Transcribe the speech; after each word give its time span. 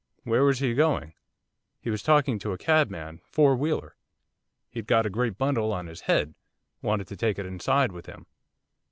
"Where 0.23 0.43
was 0.43 0.57
he 0.57 0.73
going?" 0.73 1.13
"He 1.79 1.91
was 1.91 2.01
talking 2.01 2.39
to 2.39 2.53
a 2.53 2.57
cabman, 2.57 3.21
four 3.23 3.55
wheeler. 3.55 3.95
He'd 4.71 4.87
got 4.87 5.05
a 5.05 5.11
great 5.11 5.37
bundle 5.37 5.71
on 5.71 5.85
his 5.85 6.01
head, 6.09 6.33
wanted 6.81 7.05
to 7.09 7.15
take 7.15 7.37
it 7.37 7.45
inside 7.45 7.91
with 7.91 8.07
him. 8.07 8.25